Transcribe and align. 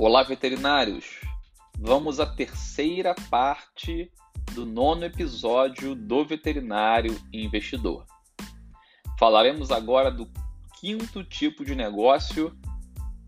Olá, 0.00 0.22
veterinários! 0.22 1.20
Vamos 1.76 2.20
à 2.20 2.26
terceira 2.26 3.16
parte 3.28 4.08
do 4.54 4.64
nono 4.64 5.04
episódio 5.04 5.96
do 5.96 6.24
Veterinário 6.24 7.20
Investidor. 7.32 8.06
Falaremos 9.18 9.72
agora 9.72 10.12
do 10.12 10.30
quinto 10.80 11.24
tipo 11.24 11.64
de 11.64 11.74
negócio 11.74 12.56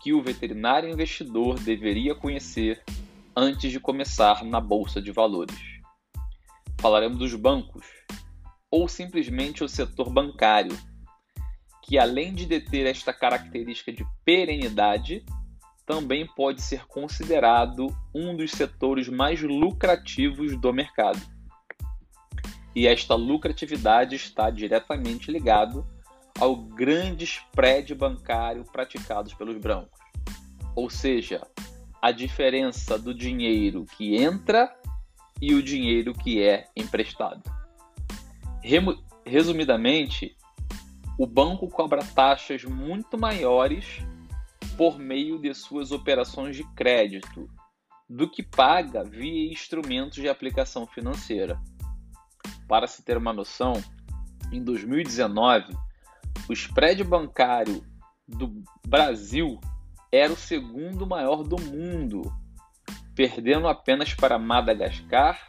que 0.00 0.14
o 0.14 0.22
veterinário 0.22 0.88
investidor 0.88 1.60
deveria 1.60 2.14
conhecer 2.14 2.82
antes 3.36 3.70
de 3.70 3.78
começar 3.78 4.42
na 4.42 4.58
bolsa 4.58 5.02
de 5.02 5.12
valores. 5.12 5.60
Falaremos 6.80 7.18
dos 7.18 7.34
bancos, 7.34 7.84
ou 8.70 8.88
simplesmente 8.88 9.62
o 9.62 9.68
setor 9.68 10.08
bancário, 10.08 10.74
que 11.82 11.98
além 11.98 12.34
de 12.34 12.46
deter 12.46 12.86
esta 12.86 13.12
característica 13.12 13.92
de 13.92 14.02
perenidade, 14.24 15.26
também 15.86 16.26
pode 16.26 16.62
ser 16.62 16.86
considerado 16.86 17.94
um 18.14 18.36
dos 18.36 18.52
setores 18.52 19.08
mais 19.08 19.40
lucrativos 19.42 20.56
do 20.56 20.72
mercado. 20.72 21.20
E 22.74 22.86
esta 22.86 23.14
lucratividade 23.14 24.16
está 24.16 24.50
diretamente 24.50 25.30
ligado 25.30 25.86
ao 26.40 26.56
grande 26.56 27.24
spread 27.24 27.94
bancário 27.94 28.64
praticados 28.64 29.34
pelos 29.34 29.56
brancos. 29.58 30.00
Ou 30.74 30.90
seja, 30.90 31.46
a 32.02 32.10
diferença 32.10 32.98
do 32.98 33.14
dinheiro 33.14 33.86
que 33.96 34.16
entra 34.16 34.74
e 35.40 35.54
o 35.54 35.62
dinheiro 35.62 36.12
que 36.12 36.42
é 36.42 36.66
emprestado. 36.76 37.42
Resumidamente, 39.24 40.36
o 41.18 41.26
banco 41.26 41.68
cobra 41.68 42.04
taxas 42.04 42.64
muito 42.64 43.16
maiores 43.16 44.02
por 44.76 44.98
meio 44.98 45.38
de 45.38 45.54
suas 45.54 45.92
operações 45.92 46.56
de 46.56 46.64
crédito 46.74 47.48
do 48.08 48.28
que 48.30 48.42
paga 48.42 49.02
via 49.02 49.52
instrumentos 49.52 50.18
de 50.18 50.28
aplicação 50.28 50.86
financeira. 50.86 51.60
Para 52.68 52.86
se 52.86 53.02
ter 53.02 53.16
uma 53.16 53.32
noção, 53.32 53.72
em 54.52 54.62
2019, 54.62 55.76
o 56.48 56.52
spread 56.52 57.02
bancário 57.04 57.84
do 58.26 58.62
Brasil 58.86 59.60
era 60.10 60.32
o 60.32 60.36
segundo 60.36 61.06
maior 61.06 61.42
do 61.42 61.60
mundo, 61.60 62.22
perdendo 63.14 63.66
apenas 63.66 64.14
para 64.14 64.38
Madagascar 64.38 65.46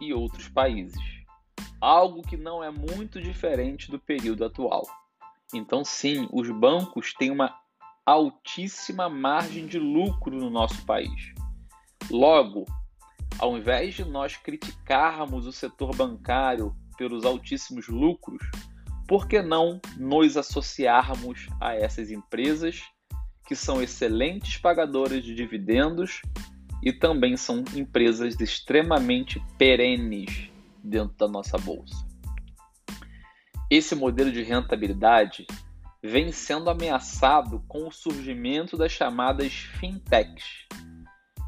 e 0.00 0.12
outros 0.12 0.48
países. 0.48 1.00
Algo 1.80 2.22
que 2.22 2.36
não 2.36 2.62
é 2.62 2.70
muito 2.70 3.20
diferente 3.20 3.90
do 3.90 3.98
período 3.98 4.44
atual. 4.44 4.82
Então, 5.54 5.84
sim, 5.84 6.28
os 6.32 6.48
bancos 6.50 7.12
têm 7.12 7.30
uma 7.30 7.61
altíssima 8.04 9.08
margem 9.08 9.66
de 9.66 9.78
lucro 9.78 10.36
no 10.36 10.50
nosso 10.50 10.84
país. 10.84 11.32
Logo, 12.10 12.64
ao 13.38 13.56
invés 13.56 13.94
de 13.94 14.04
nós 14.04 14.36
criticarmos 14.36 15.46
o 15.46 15.52
setor 15.52 15.94
bancário 15.94 16.74
pelos 16.98 17.24
altíssimos 17.24 17.88
lucros, 17.88 18.42
por 19.06 19.26
que 19.26 19.42
não 19.42 19.80
nos 19.96 20.36
associarmos 20.36 21.46
a 21.60 21.74
essas 21.74 22.10
empresas 22.10 22.82
que 23.46 23.54
são 23.54 23.82
excelentes 23.82 24.56
pagadoras 24.56 25.22
de 25.22 25.34
dividendos 25.34 26.22
e 26.82 26.92
também 26.92 27.36
são 27.36 27.64
empresas 27.74 28.38
extremamente 28.40 29.40
perenes 29.58 30.50
dentro 30.82 31.16
da 31.16 31.28
nossa 31.28 31.58
bolsa? 31.58 31.94
Esse 33.70 33.94
modelo 33.94 34.30
de 34.30 34.42
rentabilidade 34.42 35.46
vem 36.02 36.32
sendo 36.32 36.68
ameaçado 36.68 37.62
com 37.68 37.86
o 37.86 37.92
surgimento 37.92 38.76
das 38.76 38.90
chamadas 38.90 39.52
fintechs, 39.52 40.66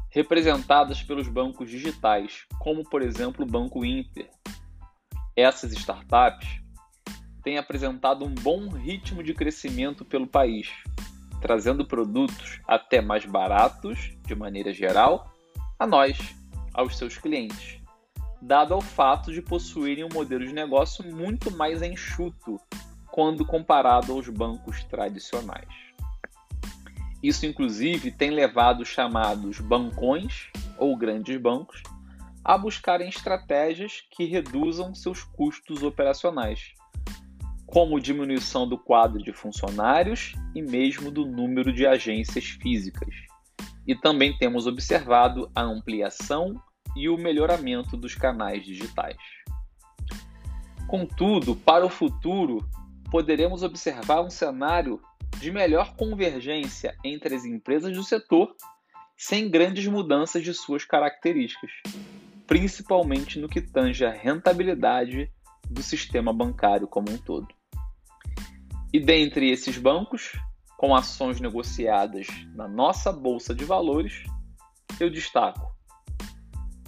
representadas 0.09 1.03
pelos 1.03 1.27
bancos 1.27 1.69
digitais, 1.69 2.45
como 2.59 2.83
por 2.89 3.01
exemplo 3.01 3.43
o 3.43 3.49
Banco 3.49 3.83
Inter. 3.83 4.29
Essas 5.35 5.73
startups 5.73 6.47
têm 7.43 7.57
apresentado 7.57 8.23
um 8.23 8.33
bom 8.33 8.69
ritmo 8.69 9.21
de 9.21 9.33
crescimento 9.33 10.05
pelo 10.05 10.25
país, 10.25 10.69
trazendo 11.41 11.85
produtos 11.85 12.61
até 12.65 13.01
mais 13.01 13.25
baratos, 13.25 14.15
de 14.25 14.33
maneira 14.33 14.73
geral, 14.73 15.33
a 15.77 15.85
nós, 15.85 16.17
aos 16.73 16.97
seus 16.97 17.17
clientes, 17.17 17.81
dado 18.41 18.73
ao 18.73 18.79
fato 18.79 19.33
de 19.33 19.41
possuírem 19.41 20.05
um 20.05 20.13
modelo 20.13 20.45
de 20.45 20.53
negócio 20.53 21.03
muito 21.05 21.51
mais 21.51 21.81
enxuto 21.81 22.57
quando 23.15 23.45
comparado 23.45 24.11
aos 24.11 24.27
bancos 24.27 24.83
tradicionais. 24.83 25.69
Isso, 27.23 27.45
inclusive, 27.45 28.11
tem 28.11 28.29
levado 28.29 28.81
os 28.81 28.89
chamados 28.89 29.61
bancões 29.61 30.49
ou 30.77 30.97
grandes 30.97 31.37
bancos 31.37 31.81
a 32.43 32.57
buscarem 32.57 33.07
estratégias 33.07 34.03
que 34.11 34.25
reduzam 34.25 34.93
seus 34.93 35.23
custos 35.23 35.81
operacionais, 35.81 36.73
como 37.65 38.01
diminuição 38.01 38.67
do 38.67 38.77
quadro 38.77 39.23
de 39.23 39.31
funcionários 39.31 40.33
e 40.53 40.61
mesmo 40.61 41.09
do 41.09 41.25
número 41.25 41.71
de 41.71 41.87
agências 41.87 42.43
físicas. 42.43 43.15
E 43.87 43.95
também 43.95 44.37
temos 44.37 44.67
observado 44.67 45.49
a 45.55 45.61
ampliação 45.61 46.61
e 46.97 47.07
o 47.07 47.17
melhoramento 47.17 47.95
dos 47.95 48.13
canais 48.13 48.65
digitais. 48.65 49.15
Contudo, 50.85 51.55
para 51.55 51.85
o 51.85 51.89
futuro, 51.89 52.67
poderemos 53.15 53.63
observar 53.63 54.21
um 54.21 54.29
cenário 54.29 54.99
de 55.39 55.49
melhor 55.49 55.95
convergência 55.95 56.97
entre 57.01 57.33
as 57.33 57.45
empresas 57.45 57.95
do 57.95 58.03
setor, 58.03 58.53
sem 59.15 59.49
grandes 59.49 59.87
mudanças 59.87 60.43
de 60.43 60.53
suas 60.53 60.83
características, 60.83 61.71
principalmente 62.45 63.39
no 63.39 63.47
que 63.47 63.61
tange 63.61 64.03
à 64.03 64.11
rentabilidade 64.11 65.31
do 65.69 65.81
sistema 65.81 66.33
bancário 66.33 66.89
como 66.89 67.09
um 67.09 67.17
todo. 67.17 67.47
E 68.91 68.99
dentre 68.99 69.49
esses 69.49 69.77
bancos, 69.77 70.33
com 70.77 70.93
ações 70.93 71.39
negociadas 71.39 72.27
na 72.53 72.67
nossa 72.67 73.13
bolsa 73.13 73.55
de 73.55 73.63
valores, 73.63 74.25
eu 74.99 75.09
destaco 75.09 75.73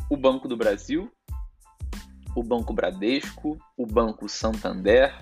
o 0.09 0.17
Banco 0.17 0.49
do 0.49 0.57
Brasil, 0.57 1.09
o 2.35 2.43
Banco 2.43 2.73
Bradesco, 2.73 3.57
o 3.77 3.85
Banco 3.85 4.27
Santander, 4.27 5.17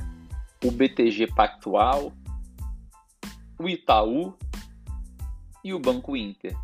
o 0.64 0.72
BTG 0.72 1.28
Pactual, 1.28 2.14
o 3.60 3.70
Itaú 3.70 4.38
e 5.64 5.74
o 5.74 5.80
Banco 5.80 6.16
Inter. 6.16 6.56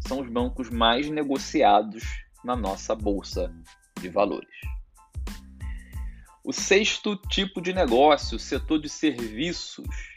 São 0.00 0.20
os 0.20 0.28
bancos 0.28 0.70
mais 0.70 1.10
negociados 1.10 2.04
na 2.44 2.54
nossa 2.54 2.94
bolsa 2.94 3.52
de 4.00 4.08
valores. 4.08 4.60
O 6.44 6.52
sexto 6.52 7.16
tipo 7.16 7.60
de 7.60 7.72
negócio, 7.72 8.36
o 8.36 8.40
setor 8.40 8.80
de 8.80 8.88
serviços, 8.88 10.16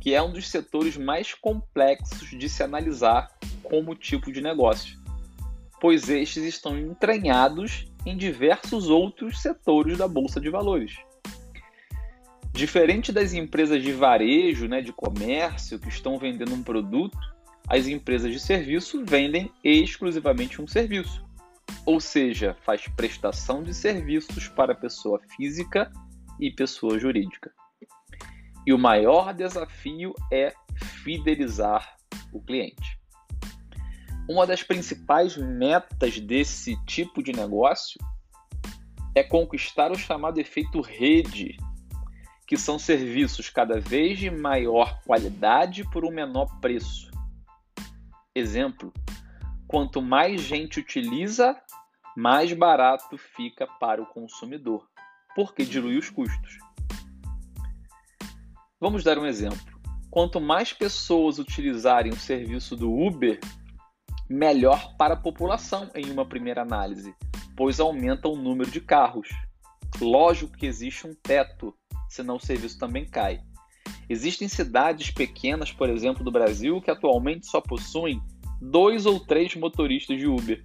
que 0.00 0.14
é 0.14 0.22
um 0.22 0.32
dos 0.32 0.48
setores 0.48 0.96
mais 0.96 1.32
complexos 1.32 2.30
de 2.30 2.48
se 2.48 2.62
analisar 2.62 3.30
como 3.62 3.94
tipo 3.94 4.30
de 4.30 4.42
negócio, 4.42 4.98
pois 5.80 6.08
estes 6.08 6.44
estão 6.44 6.78
entranhados 6.78 7.86
em 8.04 8.16
diversos 8.16 8.88
outros 8.88 9.40
setores 9.40 9.96
da 9.96 10.06
bolsa 10.06 10.40
de 10.40 10.50
valores. 10.50 10.96
Diferente 12.58 13.12
das 13.12 13.34
empresas 13.34 13.80
de 13.80 13.92
varejo, 13.92 14.66
né, 14.66 14.80
de 14.80 14.92
comércio, 14.92 15.78
que 15.78 15.88
estão 15.88 16.18
vendendo 16.18 16.52
um 16.52 16.60
produto, 16.60 17.16
as 17.68 17.86
empresas 17.86 18.32
de 18.32 18.40
serviço 18.40 19.04
vendem 19.04 19.48
exclusivamente 19.62 20.60
um 20.60 20.66
serviço. 20.66 21.24
Ou 21.86 22.00
seja, 22.00 22.56
faz 22.64 22.88
prestação 22.96 23.62
de 23.62 23.72
serviços 23.72 24.48
para 24.48 24.74
pessoa 24.74 25.20
física 25.36 25.88
e 26.40 26.50
pessoa 26.50 26.98
jurídica. 26.98 27.52
E 28.66 28.72
o 28.72 28.78
maior 28.78 29.32
desafio 29.32 30.12
é 30.32 30.52
fidelizar 31.04 31.96
o 32.32 32.42
cliente. 32.42 32.98
Uma 34.28 34.44
das 34.44 34.64
principais 34.64 35.36
metas 35.36 36.18
desse 36.18 36.74
tipo 36.86 37.22
de 37.22 37.30
negócio 37.32 38.00
é 39.14 39.22
conquistar 39.22 39.92
o 39.92 39.96
chamado 39.96 40.40
efeito 40.40 40.80
rede 40.80 41.56
que 42.48 42.56
são 42.56 42.78
serviços 42.78 43.50
cada 43.50 43.78
vez 43.78 44.18
de 44.18 44.30
maior 44.30 45.02
qualidade 45.02 45.84
por 45.90 46.02
um 46.02 46.10
menor 46.10 46.58
preço. 46.60 47.10
Exemplo: 48.34 48.90
quanto 49.66 50.00
mais 50.00 50.40
gente 50.40 50.80
utiliza, 50.80 51.54
mais 52.16 52.50
barato 52.54 53.18
fica 53.18 53.66
para 53.78 54.02
o 54.02 54.06
consumidor, 54.06 54.88
porque 55.36 55.62
dilui 55.62 55.98
os 55.98 56.08
custos. 56.08 56.58
Vamos 58.80 59.04
dar 59.04 59.18
um 59.18 59.26
exemplo. 59.26 59.78
Quanto 60.10 60.40
mais 60.40 60.72
pessoas 60.72 61.38
utilizarem 61.38 62.12
o 62.12 62.16
serviço 62.16 62.74
do 62.74 62.90
Uber, 62.90 63.38
melhor 64.26 64.96
para 64.96 65.14
a 65.14 65.20
população 65.20 65.90
em 65.94 66.10
uma 66.10 66.24
primeira 66.24 66.62
análise, 66.62 67.14
pois 67.54 67.78
aumenta 67.78 68.26
o 68.26 68.36
número 68.36 68.70
de 68.70 68.80
carros. 68.80 69.28
Lógico 70.00 70.56
que 70.56 70.64
existe 70.64 71.06
um 71.06 71.14
teto 71.14 71.74
senão 72.08 72.36
o 72.36 72.40
serviço 72.40 72.78
também 72.78 73.04
cai. 73.04 73.40
Existem 74.08 74.48
cidades 74.48 75.10
pequenas, 75.10 75.70
por 75.70 75.88
exemplo, 75.88 76.24
do 76.24 76.32
Brasil, 76.32 76.80
que 76.80 76.90
atualmente 76.90 77.46
só 77.46 77.60
possuem 77.60 78.20
dois 78.60 79.06
ou 79.06 79.20
três 79.20 79.54
motoristas 79.54 80.18
de 80.18 80.26
Uber. 80.26 80.64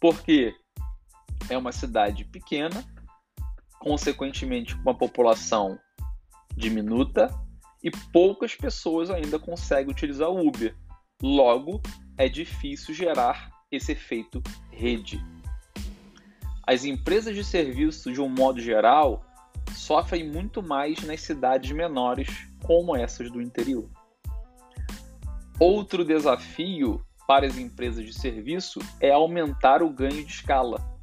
Porque 0.00 0.54
é 1.48 1.56
uma 1.56 1.72
cidade 1.72 2.24
pequena, 2.24 2.84
consequentemente 3.78 4.74
com 4.74 4.82
uma 4.82 4.96
população 4.96 5.78
diminuta 6.56 7.32
e 7.82 7.90
poucas 8.12 8.54
pessoas 8.54 9.10
ainda 9.10 9.38
conseguem 9.38 9.90
utilizar 9.90 10.28
o 10.28 10.46
Uber. 10.46 10.76
Logo, 11.22 11.80
é 12.16 12.28
difícil 12.28 12.94
gerar 12.94 13.50
esse 13.70 13.92
efeito 13.92 14.42
rede. 14.70 15.22
As 16.66 16.84
empresas 16.84 17.34
de 17.34 17.42
serviço, 17.42 18.12
de 18.12 18.20
um 18.20 18.28
modo 18.28 18.60
geral, 18.60 19.24
sofrem 19.74 20.28
muito 20.28 20.62
mais 20.62 21.02
nas 21.02 21.20
cidades 21.20 21.70
menores, 21.72 22.28
como 22.64 22.96
essas 22.96 23.30
do 23.30 23.40
interior. 23.40 23.88
Outro 25.58 26.04
desafio 26.04 27.04
para 27.26 27.46
as 27.46 27.56
empresas 27.58 28.04
de 28.04 28.12
serviço 28.12 28.80
é 29.00 29.12
aumentar 29.12 29.82
o 29.82 29.90
ganho 29.90 30.24
de 30.24 30.32
escala. 30.32 30.98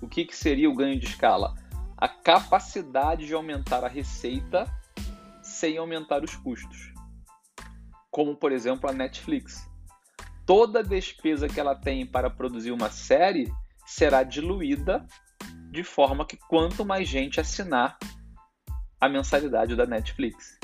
O 0.00 0.08
que, 0.08 0.24
que 0.24 0.36
seria 0.36 0.68
o 0.68 0.74
ganho 0.74 0.98
de 0.98 1.06
escala? 1.06 1.54
A 1.96 2.08
capacidade 2.08 3.26
de 3.26 3.34
aumentar 3.34 3.84
a 3.84 3.88
receita 3.88 4.66
sem 5.42 5.78
aumentar 5.78 6.22
os 6.22 6.34
custos. 6.36 6.92
Como, 8.10 8.36
por 8.36 8.52
exemplo, 8.52 8.90
a 8.90 8.92
Netflix. 8.92 9.66
Toda 10.44 10.82
despesa 10.82 11.48
que 11.48 11.58
ela 11.58 11.74
tem 11.74 12.04
para 12.04 12.28
produzir 12.28 12.72
uma 12.72 12.90
série 12.90 13.50
será 13.86 14.22
diluída 14.22 15.06
de 15.74 15.82
forma 15.82 16.24
que 16.24 16.36
quanto 16.36 16.84
mais 16.84 17.08
gente 17.08 17.40
assinar 17.40 17.98
a 19.00 19.08
mensalidade 19.08 19.74
da 19.74 19.84
Netflix. 19.84 20.56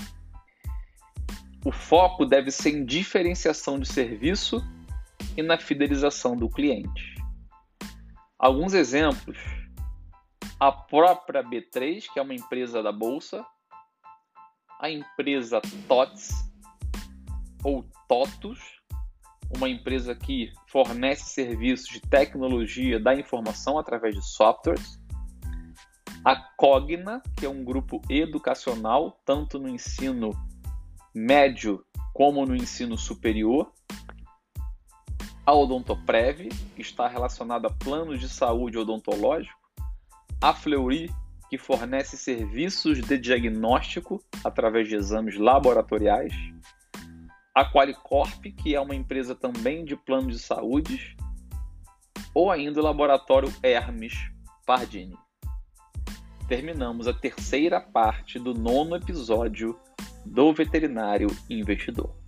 O 1.65 1.73
foco 1.73 2.25
deve 2.25 2.53
ser 2.53 2.71
em 2.71 2.85
diferenciação 2.85 3.79
de 3.79 3.89
serviço 3.89 4.63
e 5.37 5.43
na 5.43 5.59
fidelização 5.59 6.37
do 6.37 6.49
cliente. 6.49 7.17
Alguns 8.39 8.73
exemplos: 8.73 9.37
a 10.61 10.71
própria 10.71 11.43
B3, 11.43 12.05
que 12.13 12.19
é 12.21 12.23
uma 12.23 12.35
empresa 12.35 12.81
da 12.81 12.93
bolsa, 12.93 13.45
a 14.81 14.89
empresa 14.89 15.61
TOTS 15.89 16.31
ou 17.65 17.85
TOTUS, 18.09 18.61
uma 19.57 19.69
empresa 19.69 20.15
que 20.15 20.53
fornece 20.69 21.31
serviços 21.31 21.89
de 21.89 22.01
tecnologia 22.01 23.01
da 23.01 23.13
informação 23.13 23.77
através 23.77 24.15
de 24.15 24.25
softwares, 24.25 25.00
a 26.25 26.37
Cogna, 26.37 27.23
que 27.37 27.47
é 27.47 27.49
um 27.49 27.65
grupo 27.65 28.03
educacional, 28.09 29.21
tanto 29.25 29.59
no 29.59 29.69
ensino 29.69 30.33
médio 31.15 31.85
como 32.13 32.45
no 32.45 32.55
ensino 32.55 32.99
superior. 32.99 33.73
A 35.47 35.55
Odontoprev, 35.55 36.49
que 36.77 36.83
está 36.83 37.09
relacionada 37.09 37.69
a 37.69 37.73
planos 37.73 38.21
de 38.21 38.29
saúde 38.29 38.77
odontológico. 38.77 39.59
A 40.41 40.53
Fleury, 40.53 41.11
que 41.49 41.57
fornece 41.57 42.17
serviços 42.17 43.01
de 43.01 43.19
diagnóstico 43.19 44.23
através 44.45 44.89
de 44.89 44.97
exames 44.97 45.39
laboratoriais. 45.39 46.35
A 47.55 47.65
Qualicorp, 47.65 48.45
que 48.59 48.75
é 48.75 48.81
uma 48.81 48.95
empresa 48.95 49.35
também 49.35 49.85
de 49.85 49.97
planos 49.97 50.37
de 50.37 50.43
saúde. 50.43 51.17
Ou 52.35 52.51
ainda 52.51 52.79
o 52.79 52.85
laboratório 52.85 53.53
Hermes 53.63 54.15
Pardini. 54.67 55.17
Terminamos 56.51 57.07
a 57.07 57.13
terceira 57.13 57.81
parte 57.81 58.37
do 58.37 58.53
nono 58.53 58.97
episódio 58.97 59.79
do 60.27 60.53
veterinário 60.53 61.29
investidor. 61.49 62.20